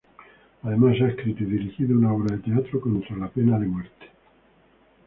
[0.63, 4.09] Además, ha escrito y dirigido una obra de teatro contra la pena de muerte.